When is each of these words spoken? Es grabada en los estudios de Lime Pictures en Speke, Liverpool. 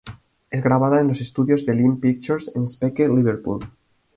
Es 0.49 0.63
grabada 0.63 0.99
en 0.99 1.09
los 1.09 1.21
estudios 1.21 1.63
de 1.67 1.75
Lime 1.75 1.97
Pictures 1.97 2.51
en 2.55 2.63
Speke, 2.65 3.07
Liverpool. 3.07 3.59